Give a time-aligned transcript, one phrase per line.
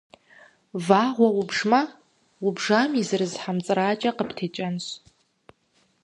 [0.87, 1.81] Вагъуэ убжмэ,
[2.47, 4.85] убжам и зырыз хьэмцӏыракӏэ къыптекӏэнщ.